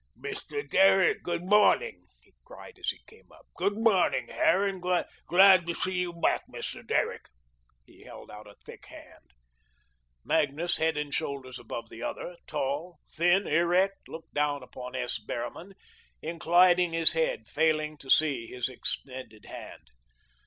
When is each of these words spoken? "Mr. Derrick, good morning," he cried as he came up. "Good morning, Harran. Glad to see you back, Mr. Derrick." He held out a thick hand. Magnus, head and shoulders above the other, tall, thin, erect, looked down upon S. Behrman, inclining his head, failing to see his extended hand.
"Mr. 0.19 0.67
Derrick, 0.67 1.21
good 1.21 1.43
morning," 1.43 2.07
he 2.23 2.33
cried 2.43 2.79
as 2.79 2.89
he 2.89 2.99
came 3.05 3.31
up. 3.31 3.45
"Good 3.55 3.77
morning, 3.77 4.29
Harran. 4.29 4.79
Glad 4.79 5.67
to 5.67 5.75
see 5.75 5.93
you 5.99 6.11
back, 6.11 6.41
Mr. 6.47 6.83
Derrick." 6.83 7.25
He 7.85 8.01
held 8.01 8.31
out 8.31 8.47
a 8.49 8.55
thick 8.65 8.87
hand. 8.87 9.29
Magnus, 10.25 10.77
head 10.77 10.97
and 10.97 11.13
shoulders 11.13 11.59
above 11.59 11.89
the 11.91 12.01
other, 12.01 12.35
tall, 12.47 12.97
thin, 13.11 13.45
erect, 13.45 14.09
looked 14.09 14.33
down 14.33 14.63
upon 14.63 14.95
S. 14.95 15.19
Behrman, 15.19 15.75
inclining 16.19 16.93
his 16.93 17.13
head, 17.13 17.47
failing 17.47 17.95
to 17.99 18.09
see 18.09 18.47
his 18.47 18.69
extended 18.69 19.45
hand. 19.45 19.89